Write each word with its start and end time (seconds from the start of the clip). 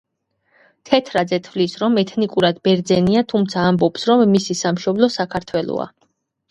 თეთრაძე 0.89 1.39
თვლის 1.49 1.75
რომ 1.83 1.99
ეთნიკურად 2.03 2.63
ბერძენია, 2.69 3.25
თუმცა 3.35 3.69
ამბობს 3.69 4.09
რომ 4.13 4.27
მისი 4.35 4.61
სამშობლო 4.67 5.17
საქართველოა. 5.23 5.93